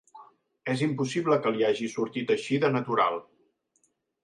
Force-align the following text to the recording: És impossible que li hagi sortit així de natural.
És 0.75 0.79
impossible 0.85 1.37
que 1.43 1.51
li 1.59 1.67
hagi 1.67 1.91
sortit 1.97 2.35
així 2.37 2.59
de 2.65 2.73
natural. 2.79 3.23